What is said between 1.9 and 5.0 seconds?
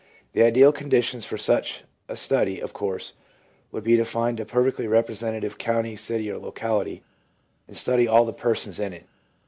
a study, of course, would be to find a perfectly